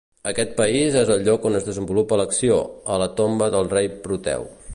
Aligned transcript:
Aquest 0.29 0.53
país 0.61 0.97
és 1.01 1.11
el 1.15 1.21
lloc 1.27 1.45
on 1.49 1.59
es 1.59 1.67
desenvolupa 1.67 2.19
l'acció, 2.21 2.59
a 2.95 2.99
la 3.05 3.13
tomba 3.21 3.53
del 3.59 3.71
rei 3.77 3.93
Proteu. 4.07 4.53